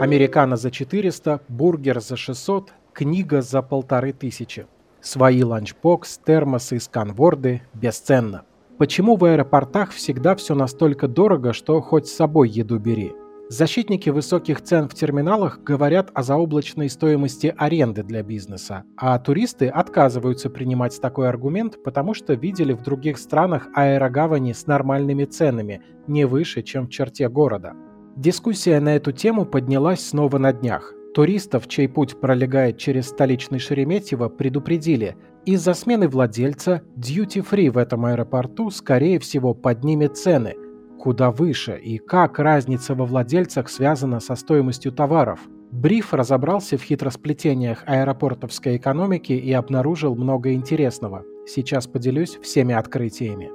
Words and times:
Американо 0.00 0.56
за 0.56 0.70
400, 0.70 1.40
бургер 1.48 2.00
за 2.00 2.16
600, 2.16 2.72
книга 2.94 3.42
за 3.42 3.60
полторы 3.60 4.14
тысячи. 4.14 4.66
Свои 5.02 5.42
ланчбокс, 5.42 6.18
термосы 6.24 6.76
и 6.76 6.78
сканворды 6.78 7.60
бесценно. 7.74 8.44
Почему 8.78 9.16
в 9.16 9.26
аэропортах 9.26 9.90
всегда 9.90 10.34
все 10.36 10.54
настолько 10.54 11.06
дорого, 11.06 11.52
что 11.52 11.82
хоть 11.82 12.08
с 12.08 12.16
собой 12.16 12.48
еду 12.48 12.78
бери? 12.78 13.12
Защитники 13.50 14.08
высоких 14.08 14.62
цен 14.62 14.88
в 14.88 14.94
терминалах 14.94 15.62
говорят 15.62 16.10
о 16.14 16.22
заоблачной 16.22 16.88
стоимости 16.88 17.54
аренды 17.58 18.02
для 18.02 18.22
бизнеса, 18.22 18.84
а 18.96 19.18
туристы 19.18 19.68
отказываются 19.68 20.48
принимать 20.48 20.98
такой 20.98 21.28
аргумент, 21.28 21.82
потому 21.84 22.14
что 22.14 22.32
видели 22.32 22.72
в 22.72 22.80
других 22.80 23.18
странах 23.18 23.68
аэрогавани 23.74 24.54
с 24.54 24.66
нормальными 24.66 25.26
ценами, 25.26 25.82
не 26.06 26.24
выше, 26.24 26.62
чем 26.62 26.86
в 26.86 26.90
черте 26.90 27.28
города. 27.28 27.74
Дискуссия 28.20 28.80
на 28.80 28.96
эту 28.96 29.12
тему 29.12 29.46
поднялась 29.46 30.06
снова 30.06 30.36
на 30.36 30.52
днях. 30.52 30.92
Туристов, 31.14 31.66
чей 31.68 31.88
путь 31.88 32.20
пролегает 32.20 32.76
через 32.76 33.08
столичный 33.08 33.58
Шереметьево, 33.58 34.28
предупредили, 34.28 35.16
из-за 35.46 35.72
смены 35.72 36.06
владельца 36.06 36.82
duty-free 36.98 37.70
в 37.70 37.78
этом 37.78 38.04
аэропорту, 38.04 38.68
скорее 38.68 39.18
всего, 39.20 39.54
поднимет 39.54 40.18
цены 40.18 40.54
куда 41.00 41.30
выше 41.30 41.80
и 41.82 41.96
как 41.96 42.38
разница 42.38 42.94
во 42.94 43.06
владельцах 43.06 43.70
связана 43.70 44.20
со 44.20 44.34
стоимостью 44.34 44.92
товаров. 44.92 45.40
Бриф 45.72 46.12
разобрался 46.12 46.76
в 46.76 46.82
хитросплетениях 46.82 47.84
аэропортовской 47.86 48.76
экономики 48.76 49.32
и 49.32 49.50
обнаружил 49.50 50.14
много 50.14 50.52
интересного. 50.52 51.24
Сейчас 51.46 51.86
поделюсь 51.86 52.38
всеми 52.42 52.74
открытиями. 52.74 53.50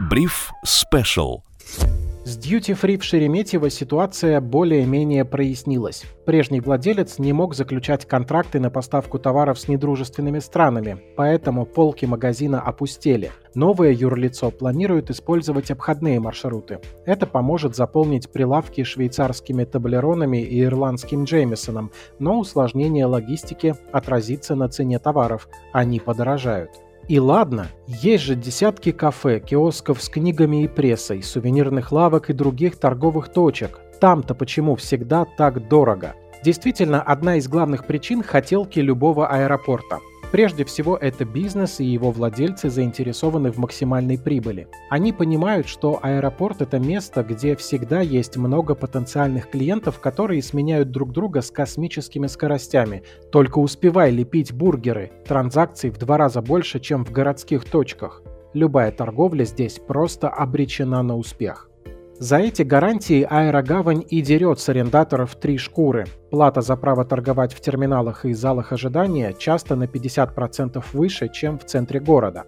Бриф 0.00 0.50
Special. 0.66 1.42
С 2.24 2.36
Free 2.36 2.98
в 2.98 3.04
Шереметьево 3.04 3.70
ситуация 3.70 4.40
более-менее 4.40 5.24
прояснилась. 5.24 6.02
Прежний 6.26 6.60
владелец 6.60 7.20
не 7.20 7.32
мог 7.32 7.54
заключать 7.54 8.04
контракты 8.04 8.58
на 8.58 8.70
поставку 8.70 9.20
товаров 9.20 9.56
с 9.60 9.68
недружественными 9.68 10.40
странами, 10.40 10.98
поэтому 11.16 11.64
полки 11.64 12.06
магазина 12.06 12.60
опустели. 12.60 13.30
Новое 13.54 13.92
юрлицо 13.92 14.50
планирует 14.50 15.10
использовать 15.10 15.70
обходные 15.70 16.18
маршруты. 16.18 16.80
Это 17.06 17.26
поможет 17.26 17.76
заполнить 17.76 18.32
прилавки 18.32 18.82
швейцарскими 18.82 19.64
таблеронами 19.64 20.38
и 20.38 20.64
ирландским 20.64 21.22
Джеймисоном, 21.22 21.92
но 22.18 22.40
усложнение 22.40 23.06
логистики 23.06 23.76
отразится 23.92 24.56
на 24.56 24.68
цене 24.68 24.98
товаров. 24.98 25.48
Они 25.72 26.00
подорожают. 26.00 26.70
И 27.08 27.18
ладно, 27.18 27.68
есть 27.86 28.24
же 28.24 28.34
десятки 28.34 28.90
кафе, 28.90 29.38
киосков 29.40 30.02
с 30.02 30.08
книгами 30.08 30.64
и 30.64 30.68
прессой, 30.68 31.22
сувенирных 31.22 31.92
лавок 31.92 32.30
и 32.30 32.32
других 32.32 32.76
торговых 32.76 33.28
точек. 33.28 33.78
Там-то 34.00 34.34
почему 34.34 34.74
всегда 34.76 35.26
так 35.36 35.68
дорого? 35.68 36.14
Действительно, 36.42 37.02
одна 37.02 37.36
из 37.36 37.46
главных 37.48 37.86
причин– 37.86 38.22
хотелки 38.24 38.78
любого 38.78 39.28
аэропорта– 39.28 39.98
Прежде 40.34 40.64
всего, 40.64 40.96
это 40.96 41.24
бизнес 41.24 41.78
и 41.78 41.84
его 41.84 42.10
владельцы 42.10 42.68
заинтересованы 42.68 43.52
в 43.52 43.58
максимальной 43.58 44.18
прибыли. 44.18 44.66
Они 44.90 45.12
понимают, 45.12 45.68
что 45.68 46.00
аэропорт 46.02 46.60
это 46.60 46.80
место, 46.80 47.22
где 47.22 47.54
всегда 47.54 48.00
есть 48.00 48.36
много 48.36 48.74
потенциальных 48.74 49.48
клиентов, 49.48 50.00
которые 50.00 50.42
сменяют 50.42 50.90
друг 50.90 51.12
друга 51.12 51.40
с 51.40 51.52
космическими 51.52 52.26
скоростями. 52.26 53.04
Только 53.30 53.60
успевай 53.60 54.10
лепить 54.10 54.52
бургеры. 54.52 55.12
Транзакций 55.24 55.90
в 55.90 55.98
два 55.98 56.18
раза 56.18 56.42
больше, 56.42 56.80
чем 56.80 57.04
в 57.04 57.12
городских 57.12 57.64
точках. 57.64 58.20
Любая 58.54 58.90
торговля 58.90 59.44
здесь 59.44 59.78
просто 59.78 60.28
обречена 60.28 61.04
на 61.04 61.16
успех. 61.16 61.70
За 62.24 62.38
эти 62.38 62.62
гарантии 62.62 63.26
Аэрогавань 63.28 64.02
и 64.08 64.22
дерет 64.22 64.58
с 64.58 64.70
арендаторов 64.70 65.36
три 65.36 65.58
шкуры. 65.58 66.06
Плата 66.30 66.62
за 66.62 66.74
право 66.74 67.04
торговать 67.04 67.52
в 67.52 67.60
терминалах 67.60 68.24
и 68.24 68.32
залах 68.32 68.72
ожидания 68.72 69.34
часто 69.34 69.76
на 69.76 69.84
50% 69.84 70.82
выше, 70.94 71.28
чем 71.28 71.58
в 71.58 71.66
центре 71.66 72.00
города. 72.00 72.44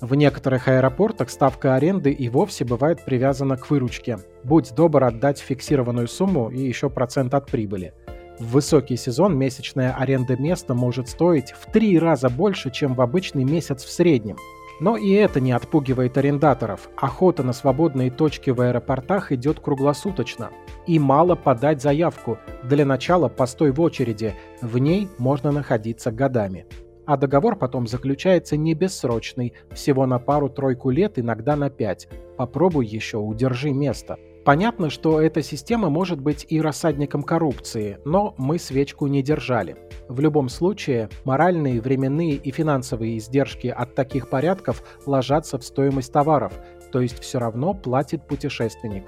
В 0.00 0.14
некоторых 0.14 0.68
аэропортах 0.68 1.28
ставка 1.28 1.74
аренды 1.74 2.12
и 2.12 2.28
вовсе 2.28 2.64
бывает 2.64 3.04
привязана 3.04 3.56
к 3.56 3.68
выручке. 3.68 4.20
Будь 4.44 4.72
добр 4.76 5.02
отдать 5.02 5.40
фиксированную 5.40 6.06
сумму 6.06 6.48
и 6.50 6.60
еще 6.60 6.88
процент 6.88 7.34
от 7.34 7.46
прибыли. 7.46 7.94
В 8.38 8.52
высокий 8.52 8.96
сезон 8.96 9.36
месячная 9.36 9.92
аренда 9.92 10.36
места 10.36 10.72
может 10.72 11.08
стоить 11.08 11.50
в 11.50 11.72
три 11.72 11.98
раза 11.98 12.28
больше, 12.28 12.70
чем 12.70 12.94
в 12.94 13.00
обычный 13.00 13.42
месяц 13.42 13.82
в 13.82 13.90
среднем. 13.90 14.36
Но 14.78 14.96
и 14.96 15.12
это 15.12 15.40
не 15.40 15.52
отпугивает 15.52 16.18
арендаторов. 16.18 16.90
Охота 16.96 17.42
на 17.42 17.52
свободные 17.52 18.10
точки 18.10 18.50
в 18.50 18.60
аэропортах 18.60 19.32
идет 19.32 19.60
круглосуточно. 19.60 20.50
И 20.86 20.98
мало 20.98 21.34
подать 21.34 21.80
заявку. 21.80 22.38
Для 22.62 22.84
начала 22.84 23.28
постой 23.28 23.72
в 23.72 23.80
очереди. 23.80 24.34
В 24.60 24.78
ней 24.78 25.08
можно 25.18 25.50
находиться 25.50 26.10
годами. 26.10 26.66
А 27.06 27.16
договор 27.16 27.56
потом 27.56 27.86
заключается 27.86 28.56
не 28.56 28.74
бессрочный, 28.74 29.52
всего 29.70 30.06
на 30.06 30.18
пару-тройку 30.18 30.90
лет, 30.90 31.18
иногда 31.18 31.54
на 31.54 31.70
пять. 31.70 32.08
Попробуй 32.36 32.84
еще, 32.84 33.18
удержи 33.18 33.70
место. 33.70 34.18
Понятно, 34.46 34.90
что 34.90 35.20
эта 35.20 35.42
система 35.42 35.90
может 35.90 36.20
быть 36.20 36.46
и 36.48 36.60
рассадником 36.60 37.24
коррупции, 37.24 37.98
но 38.04 38.32
мы 38.38 38.60
свечку 38.60 39.08
не 39.08 39.20
держали. 39.20 39.74
В 40.06 40.20
любом 40.20 40.48
случае, 40.48 41.08
моральные, 41.24 41.80
временные 41.80 42.34
и 42.34 42.52
финансовые 42.52 43.18
издержки 43.18 43.66
от 43.66 43.96
таких 43.96 44.30
порядков 44.30 44.84
ложатся 45.04 45.58
в 45.58 45.64
стоимость 45.64 46.12
товаров, 46.12 46.52
то 46.92 47.00
есть 47.00 47.18
все 47.18 47.40
равно 47.40 47.74
платит 47.74 48.28
путешественник. 48.28 49.06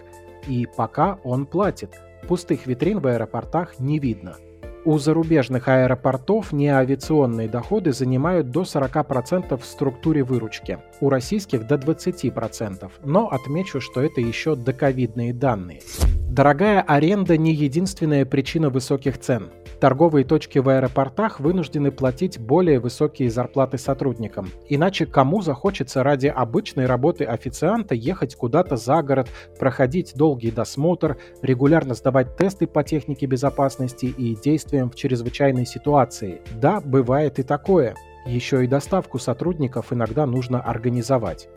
И 0.48 0.66
пока 0.76 1.20
он 1.22 1.46
платит, 1.46 1.90
пустых 2.26 2.66
витрин 2.66 2.98
в 2.98 3.06
аэропортах 3.06 3.78
не 3.78 4.00
видно– 4.00 4.38
у 4.88 4.96
зарубежных 4.98 5.68
аэропортов 5.68 6.50
неавиационные 6.50 7.46
доходы 7.46 7.92
занимают 7.92 8.50
до 8.50 8.62
40% 8.62 9.60
в 9.60 9.62
структуре 9.66 10.22
выручки, 10.24 10.78
у 11.02 11.10
российских 11.10 11.66
до 11.66 11.74
20%, 11.74 12.90
но 13.04 13.28
отмечу, 13.28 13.82
что 13.82 14.00
это 14.00 14.22
еще 14.22 14.56
доковидные 14.56 15.34
данные. 15.34 15.82
Дорогая 16.30 16.80
аренда 16.80 17.36
не 17.36 17.52
единственная 17.52 18.24
причина 18.24 18.70
высоких 18.70 19.18
цен. 19.18 19.50
Торговые 19.80 20.24
точки 20.24 20.58
в 20.58 20.68
аэропортах 20.68 21.38
вынуждены 21.38 21.92
платить 21.92 22.38
более 22.38 22.80
высокие 22.80 23.30
зарплаты 23.30 23.78
сотрудникам. 23.78 24.48
Иначе 24.68 25.06
кому 25.06 25.40
захочется 25.40 26.02
ради 26.02 26.26
обычной 26.26 26.86
работы 26.86 27.24
официанта 27.24 27.94
ехать 27.94 28.34
куда-то 28.34 28.76
за 28.76 29.02
город, 29.02 29.28
проходить 29.58 30.14
долгий 30.16 30.50
досмотр, 30.50 31.16
регулярно 31.42 31.94
сдавать 31.94 32.36
тесты 32.36 32.66
по 32.66 32.82
технике 32.82 33.26
безопасности 33.26 34.06
и 34.06 34.34
действиям 34.78 34.90
в 34.90 34.94
чрезвычайной 34.94 35.66
ситуации? 35.66 36.40
Да, 36.60 36.80
бывает 36.80 37.38
и 37.38 37.42
такое. 37.42 37.94
Еще 38.26 38.64
и 38.64 38.68
доставку 38.68 39.18
сотрудников 39.18 39.92
иногда 39.92 40.26
нужно 40.26 40.60
организовать. 40.60 41.48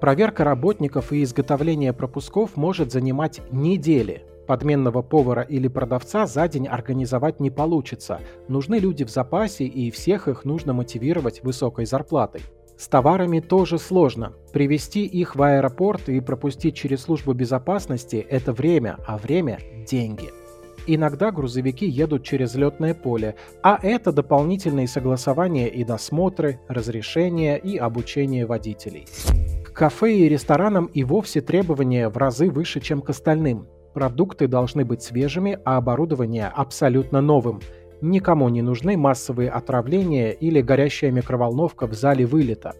Проверка 0.00 0.44
работников 0.44 1.12
и 1.12 1.22
изготовление 1.22 1.92
пропусков 1.92 2.56
может 2.56 2.92
занимать 2.92 3.40
недели. 3.50 4.22
Подменного 4.46 5.02
повара 5.02 5.42
или 5.42 5.68
продавца 5.68 6.26
за 6.26 6.48
день 6.48 6.66
организовать 6.66 7.40
не 7.40 7.50
получится. 7.50 8.20
Нужны 8.48 8.76
люди 8.76 9.04
в 9.04 9.10
запасе, 9.10 9.64
и 9.64 9.90
всех 9.90 10.28
их 10.28 10.44
нужно 10.44 10.72
мотивировать 10.72 11.42
высокой 11.44 11.86
зарплатой. 11.86 12.40
С 12.76 12.88
товарами 12.88 13.40
тоже 13.40 13.78
сложно. 13.78 14.32
Привести 14.52 15.04
их 15.04 15.36
в 15.36 15.42
аэропорт 15.42 16.08
и 16.08 16.20
пропустить 16.20 16.74
через 16.74 17.02
службу 17.02 17.34
безопасности– 17.34 18.16
это 18.30 18.52
время, 18.52 18.96
а 19.06 19.18
время– 19.18 19.58
деньги. 19.86 20.30
Иногда 20.86 21.30
грузовики 21.30 21.86
едут 21.86 22.24
через 22.24 22.54
летное 22.54 22.94
поле, 22.94 23.36
а 23.62 23.78
это 23.82 24.12
дополнительные 24.12 24.88
согласования 24.88 25.68
и 25.68 25.84
досмотры, 25.84 26.60
разрешения 26.68 27.56
и 27.56 27.76
обучение 27.76 28.46
водителей. 28.46 29.06
К 29.64 29.72
кафе 29.72 30.14
и 30.16 30.28
ресторанам 30.28 30.86
и 30.86 31.04
вовсе 31.04 31.40
требования 31.40 32.08
в 32.08 32.16
разы 32.16 32.50
выше, 32.50 32.80
чем 32.80 33.02
к 33.02 33.10
остальным. 33.10 33.66
Продукты 33.94 34.46
должны 34.46 34.84
быть 34.84 35.02
свежими, 35.02 35.58
а 35.64 35.76
оборудование 35.76 36.46
абсолютно 36.46 37.20
новым. 37.20 37.60
Никому 38.00 38.48
не 38.48 38.62
нужны 38.62 38.96
массовые 38.96 39.50
отравления 39.50 40.30
или 40.30 40.62
горящая 40.62 41.10
микроволновка 41.10 41.86
в 41.86 41.94
зале 41.94 42.24
вылета. 42.24 42.74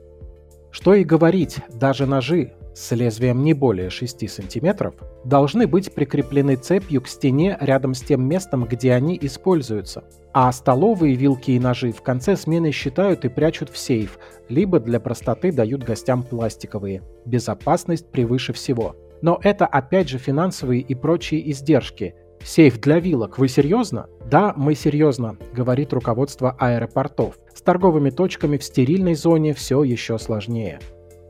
Что 0.70 0.94
и 0.94 1.05
говорить, 1.05 1.58
даже 1.69 2.06
ножи 2.06 2.53
с 2.75 2.93
лезвием 2.93 3.43
не 3.43 3.52
более 3.52 3.90
6 3.90 4.28
см 4.31 4.93
должны 5.25 5.67
быть 5.67 5.93
прикреплены 5.93 6.56
цепью 6.56 7.02
к 7.02 7.08
стене 7.08 7.56
рядом 7.61 7.94
с 7.94 8.00
тем 8.00 8.26
местом, 8.26 8.64
где 8.64 8.93
они 8.93 9.19
используются. 9.20 10.05
А 10.32 10.50
столовые 10.52 11.14
вилки 11.14 11.50
и 11.50 11.58
ножи 11.58 11.93
в 11.93 12.02
конце 12.02 12.37
смены 12.37 12.70
считают 12.70 13.25
и 13.25 13.28
прячут 13.28 13.70
в 13.70 13.76
сейф, 13.76 14.19
либо 14.49 14.78
для 14.78 15.00
простоты 15.00 15.52
дают 15.52 15.82
гостям 15.82 16.22
пластиковые. 16.22 17.02
Безопасность 17.25 18.11
превыше 18.11 18.52
всего. 18.52 18.96
Но 19.22 19.38
это 19.43 19.67
опять 19.67 20.08
же 20.08 20.19
финансовые 20.19 20.81
и 20.81 20.94
прочие 20.94 21.50
издержки. 21.50 22.14
Сейф 22.43 22.81
для 22.81 23.00
вилок, 23.00 23.38
вы 23.38 23.49
серьезно? 23.49 24.06
Да, 24.31 24.55
мы 24.56 24.75
серьезно, 24.75 25.37
говорит 25.52 25.93
руководство 25.93 26.56
аэропортов. 26.58 27.38
С 27.52 27.61
торговыми 27.61 28.08
точками 28.08 28.56
в 28.56 28.64
стерильной 28.64 29.14
зоне 29.14 29.52
все 29.52 29.82
еще 29.82 30.19
сложнее. 30.19 30.81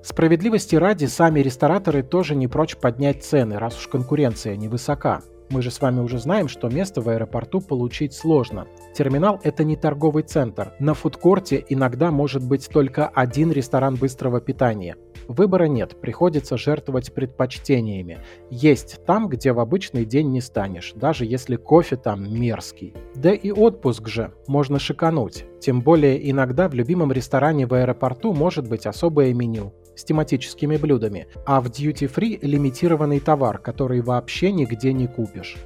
Справедливости 0.03 0.77
ради, 0.77 1.05
сами 1.05 1.41
рестораторы 1.41 2.03
тоже 2.03 2.35
не 2.35 2.49
прочь 2.49 2.77
поднять 2.77 3.23
цены, 3.23 3.59
раз 3.59 3.77
уж 3.77 3.87
конкуренция 3.89 4.57
невысока. 4.57 5.23
Мы 5.51 5.63
же 5.63 5.71
с 5.73 5.81
вами 5.81 6.01
уже 6.01 6.19
знаем, 6.19 6.47
что 6.47 6.69
место 6.69 7.01
в 7.01 7.09
аэропорту 7.09 7.61
получить 7.61 8.15
сложно. 8.15 8.67
Терминал– 8.95 9.41
это 9.43 9.65
не 9.65 9.77
торговый 9.77 10.23
центр. 10.23 10.73
На 10.79 10.95
фудкорте 10.95 11.65
иногда 11.69 12.13
может 12.13 12.47
быть 12.47 12.69
только 12.69 13.09
один 13.09 13.51
ресторан 13.51 13.97
быстрого 13.97 14.41
питания. 14.41 14.97
Выбора 15.27 15.65
нет, 15.65 16.01
приходится 16.01 16.57
жертвовать 16.57 17.13
предпочтениями. 17.13 18.19
Есть 18.49 19.05
там, 19.07 19.29
где 19.29 19.53
в 19.53 19.59
обычный 19.59 20.05
день 20.05 20.31
не 20.31 20.41
станешь, 20.41 20.93
даже 20.95 21.25
если 21.25 21.57
кофе 21.57 21.97
там 21.97 22.33
мерзкий. 22.33 22.95
Да 23.17 23.33
и 23.33 23.51
отпуск 23.51 24.09
же 24.09 24.33
можно 24.47 24.79
шикануть. 24.79 25.45
Тем 25.61 25.83
более 25.83 26.31
иногда 26.31 26.69
в 26.69 26.75
любимом 26.75 27.13
ресторане 27.13 27.67
в 27.67 27.75
аэропорту 27.75 28.33
может 28.33 28.69
быть 28.69 28.87
особое 28.87 29.35
меню 29.35 29.73
с 30.01 30.05
тематическими 30.05 30.77
блюдами, 30.77 31.27
а 31.47 31.61
в 31.61 31.67
Duty 31.67 32.13
Free 32.13 32.39
лимитированный 32.43 33.21
товар, 33.21 33.59
который 33.59 34.01
вообще 34.01 34.51
нигде 34.51 34.93
не 34.93 35.07
купишь. 35.07 35.57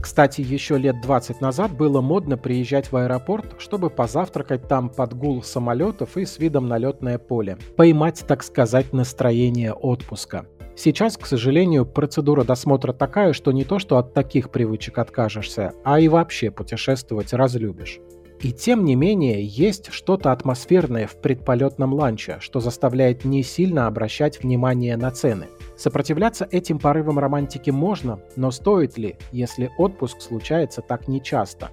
Кстати, 0.00 0.40
еще 0.40 0.78
лет 0.78 1.00
20 1.02 1.40
назад 1.40 1.76
было 1.76 2.00
модно 2.00 2.36
приезжать 2.36 2.90
в 2.90 2.96
аэропорт, 2.96 3.56
чтобы 3.58 3.90
позавтракать 3.90 4.68
там 4.68 4.88
под 4.88 5.14
гул 5.14 5.42
самолетов 5.42 6.16
и 6.16 6.24
с 6.24 6.38
видом 6.38 6.68
на 6.68 6.78
летное 6.78 7.18
поле. 7.18 7.58
Поймать, 7.76 8.24
так 8.26 8.42
сказать, 8.42 8.92
настроение 8.92 9.72
отпуска. 9.72 10.46
Сейчас, 10.76 11.18
к 11.18 11.26
сожалению, 11.26 11.84
процедура 11.84 12.44
досмотра 12.44 12.92
такая, 12.92 13.32
что 13.32 13.50
не 13.50 13.64
то, 13.64 13.80
что 13.80 13.98
от 13.98 14.14
таких 14.14 14.50
привычек 14.50 14.98
откажешься, 14.98 15.72
а 15.84 15.98
и 15.98 16.06
вообще 16.06 16.52
путешествовать 16.52 17.32
разлюбишь. 17.32 17.98
И 18.40 18.52
тем 18.52 18.84
не 18.84 18.94
менее, 18.94 19.44
есть 19.44 19.92
что-то 19.92 20.30
атмосферное 20.30 21.06
в 21.06 21.16
предполетном 21.16 21.92
ланче, 21.92 22.36
что 22.40 22.60
заставляет 22.60 23.24
не 23.24 23.42
сильно 23.42 23.88
обращать 23.88 24.42
внимание 24.42 24.96
на 24.96 25.10
цены. 25.10 25.46
Сопротивляться 25.76 26.46
этим 26.50 26.78
порывам 26.78 27.18
романтики 27.18 27.70
можно, 27.70 28.20
но 28.36 28.50
стоит 28.50 28.96
ли, 28.96 29.16
если 29.32 29.70
отпуск 29.76 30.20
случается 30.20 30.82
так 30.82 31.08
нечасто? 31.08 31.70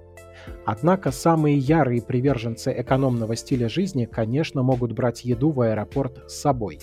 Однако 0.65 1.11
самые 1.11 1.57
ярые 1.57 2.01
приверженцы 2.01 2.73
экономного 2.75 3.35
стиля 3.35 3.69
жизни, 3.69 4.05
конечно, 4.05 4.63
могут 4.63 4.91
брать 4.91 5.23
еду 5.23 5.51
в 5.51 5.61
аэропорт 5.61 6.23
с 6.27 6.35
собой. 6.35 6.79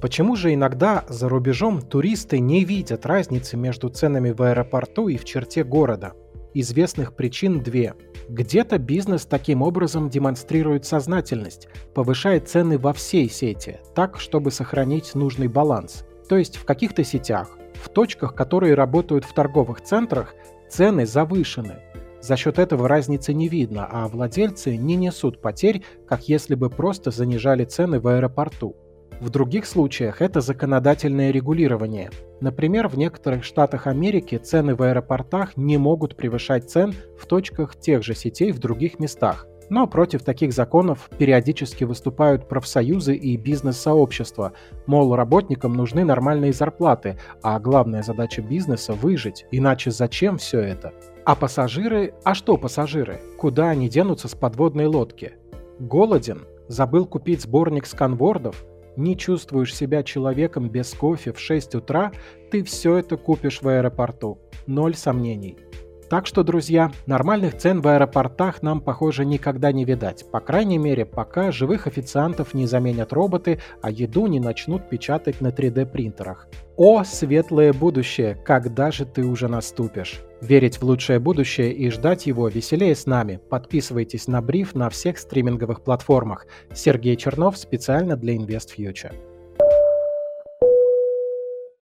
Почему 0.00 0.36
же 0.36 0.54
иногда 0.54 1.04
за 1.08 1.28
рубежом 1.28 1.82
туристы 1.82 2.38
не 2.38 2.64
видят 2.64 3.04
разницы 3.06 3.56
между 3.56 3.88
ценами 3.88 4.30
в 4.30 4.42
аэропорту 4.42 5.08
и 5.08 5.16
в 5.16 5.24
черте 5.24 5.64
города? 5.64 6.12
Известных 6.54 7.14
причин 7.14 7.62
две. 7.62 7.94
Где-то 8.28 8.78
бизнес 8.78 9.26
таким 9.26 9.62
образом 9.62 10.08
демонстрирует 10.08 10.86
сознательность, 10.86 11.68
повышает 11.94 12.48
цены 12.48 12.78
во 12.78 12.92
всей 12.92 13.28
сети, 13.28 13.80
так, 13.94 14.18
чтобы 14.18 14.50
сохранить 14.50 15.14
нужный 15.14 15.48
баланс. 15.48 16.04
То 16.28 16.36
есть 16.36 16.56
в 16.56 16.64
каких-то 16.64 17.04
сетях, 17.04 17.58
в 17.74 17.90
точках, 17.90 18.34
которые 18.34 18.74
работают 18.74 19.24
в 19.24 19.34
торговых 19.34 19.82
центрах, 19.82 20.34
цены 20.70 21.06
завышены. 21.06 21.80
За 22.20 22.36
счет 22.36 22.58
этого 22.58 22.88
разницы 22.88 23.32
не 23.32 23.48
видно, 23.48 23.86
а 23.90 24.08
владельцы 24.08 24.76
не 24.76 24.96
несут 24.96 25.40
потерь, 25.40 25.84
как 26.06 26.28
если 26.28 26.54
бы 26.54 26.70
просто 26.70 27.10
занижали 27.10 27.64
цены 27.64 28.00
в 28.00 28.08
аэропорту. 28.08 28.74
В 29.20 29.30
других 29.30 29.66
случаях 29.66 30.22
это 30.22 30.40
законодательное 30.40 31.32
регулирование. 31.32 32.10
Например, 32.40 32.86
в 32.86 32.96
некоторых 32.96 33.42
штатах 33.42 33.88
Америки 33.88 34.36
цены 34.36 34.76
в 34.76 34.82
аэропортах 34.82 35.56
не 35.56 35.76
могут 35.76 36.16
превышать 36.16 36.70
цен 36.70 36.94
в 37.18 37.26
точках 37.26 37.74
тех 37.74 38.04
же 38.04 38.14
сетей 38.14 38.52
в 38.52 38.60
других 38.60 39.00
местах. 39.00 39.48
Но 39.70 39.88
против 39.88 40.22
таких 40.22 40.52
законов 40.52 41.10
периодически 41.18 41.82
выступают 41.82 42.48
профсоюзы 42.48 43.16
и 43.16 43.36
бизнес-сообщества. 43.36 44.52
Мол, 44.86 45.14
работникам 45.16 45.74
нужны 45.74 46.04
нормальные 46.04 46.52
зарплаты, 46.52 47.18
а 47.42 47.58
главная 47.58 48.02
задача 48.02 48.40
бизнеса– 48.40 48.92
выжить. 48.94 49.46
Иначе 49.50 49.90
зачем 49.90 50.38
все 50.38 50.60
это? 50.60 50.92
А 51.24 51.34
пассажиры? 51.34 52.14
А 52.22 52.34
что 52.34 52.56
пассажиры? 52.56 53.20
Куда 53.36 53.70
они 53.70 53.88
денутся 53.88 54.28
с 54.28 54.34
подводной 54.36 54.86
лодки? 54.86 55.32
Голоден? 55.80 56.42
Забыл 56.68 57.04
купить 57.04 57.42
сборник 57.42 57.84
сканвордов? 57.84 58.64
Не 58.98 59.16
чувствуешь 59.16 59.74
себя 59.74 60.02
человеком 60.02 60.68
без 60.68 60.92
кофе 60.92 61.32
в 61.32 61.40
6 61.40 61.76
утра, 61.76 62.12
ты 62.50 62.62
все 62.62 62.96
это 62.96 63.16
купишь 63.16 63.62
в 63.62 63.68
аэропорту. 63.68 64.38
Ноль 64.66 64.94
сомнений. 64.94 65.56
Так 66.10 66.26
что, 66.26 66.42
друзья, 66.42 66.90
нормальных 67.06 67.58
цен 67.58 67.82
в 67.82 67.88
аэропортах 67.88 68.62
нам, 68.62 68.80
похоже, 68.80 69.26
никогда 69.26 69.72
не 69.72 69.84
видать. 69.84 70.24
По 70.30 70.40
крайней 70.40 70.78
мере, 70.78 71.04
пока 71.04 71.52
живых 71.52 71.86
официантов 71.86 72.54
не 72.54 72.66
заменят 72.66 73.12
роботы, 73.12 73.60
а 73.82 73.90
еду 73.90 74.26
не 74.26 74.40
начнут 74.40 74.88
печатать 74.88 75.42
на 75.42 75.48
3D-принтерах. 75.48 76.48
О, 76.76 77.04
светлое 77.04 77.74
будущее, 77.74 78.36
когда 78.46 78.90
же 78.90 79.04
ты 79.04 79.24
уже 79.24 79.48
наступишь? 79.48 80.22
Верить 80.40 80.80
в 80.80 80.84
лучшее 80.84 81.18
будущее 81.18 81.72
и 81.72 81.90
ждать 81.90 82.26
его 82.26 82.48
веселее 82.48 82.94
с 82.94 83.06
нами. 83.06 83.40
Подписывайтесь 83.50 84.28
на 84.28 84.40
бриф 84.40 84.74
на 84.74 84.88
всех 84.88 85.18
стриминговых 85.18 85.82
платформах. 85.82 86.46
Сергей 86.72 87.16
Чернов 87.16 87.58
специально 87.58 88.16
для 88.16 88.36
InvestFuture. 88.36 89.27